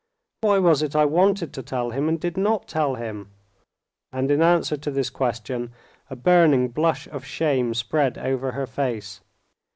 [0.39, 3.29] Why was it I wanted to tell him and did not tell him?"
[4.11, 5.73] And in answer to this question
[6.09, 9.21] a burning blush of shame spread over her face.